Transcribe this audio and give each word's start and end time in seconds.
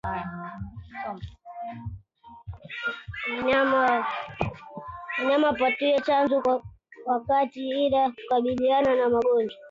Wanyama 5.17 5.47
wapatiwe 5.47 5.99
chanjo 6.05 6.41
kwa 6.43 6.55
wakati 7.05 7.69
ila 7.69 8.11
kukabiliana 8.11 8.95
na 8.95 9.05
magonjwa 9.13 9.59